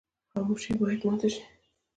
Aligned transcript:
خاموشي 0.31 0.71
باید 0.79 1.01
ماته 1.07 1.27
شي. 1.33 1.41